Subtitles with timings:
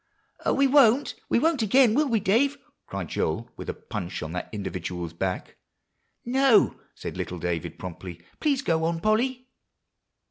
[0.47, 2.57] "Oh, we won't we won't again, will we, Dave?"
[2.87, 5.57] cried Joel, with a punch on that individual's back.
[6.25, 9.47] "No," said little David promptly; "please go on, Polly."